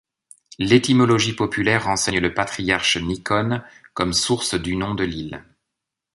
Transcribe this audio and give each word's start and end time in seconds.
L'étymologie 0.57 1.35
populaire 1.35 1.83
renseigne 1.83 2.17
le 2.19 2.33
patriarche 2.33 2.97
Nikon 2.97 3.61
comme 3.93 4.13
source 4.13 4.55
du 4.55 4.75
nom 4.75 4.95
de 4.95 5.03
l'île. 5.03 5.43